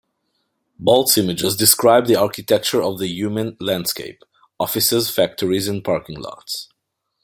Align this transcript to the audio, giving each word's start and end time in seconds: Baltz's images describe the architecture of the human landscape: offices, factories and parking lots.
Baltz's 0.81 1.19
images 1.19 1.55
describe 1.55 2.07
the 2.07 2.15
architecture 2.15 2.81
of 2.81 2.97
the 2.97 3.07
human 3.07 3.55
landscape: 3.59 4.23
offices, 4.59 5.11
factories 5.11 5.67
and 5.67 5.83
parking 5.85 6.17
lots. 6.19 6.69